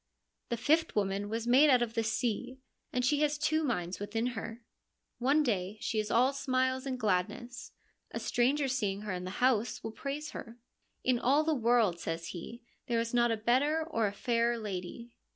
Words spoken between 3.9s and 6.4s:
within her. One day she is all